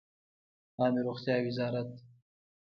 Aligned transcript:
عامې 0.79 1.01
روغتیا 1.07 1.35
وزارت 1.45 1.89